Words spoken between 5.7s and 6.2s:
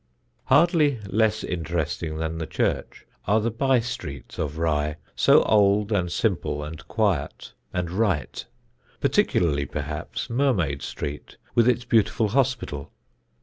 and